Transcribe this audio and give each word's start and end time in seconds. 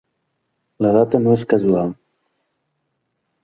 La 0.85 0.93
data 0.95 1.21
no 1.27 1.37
és 1.41 1.45
casual. 1.53 1.95